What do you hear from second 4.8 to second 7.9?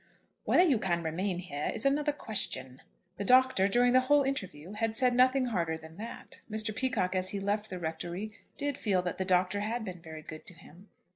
said nothing harder than that. Mr. Peacocke, as he left the